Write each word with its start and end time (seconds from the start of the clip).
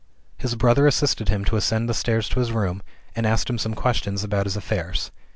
His 0.39 0.55
brother 0.55 0.87
assisted 0.87 1.29
him 1.29 1.45
to 1.45 1.57
ascend 1.57 1.87
the 1.87 1.93
stairs 1.93 2.27
to 2.29 2.39
his 2.39 2.51
room, 2.51 2.81
and 3.15 3.27
asked 3.27 3.51
him 3.51 3.59
some 3.59 3.75
questions 3.75 4.23
about 4.23 4.47
his 4.47 4.57
affairs. 4.57 5.11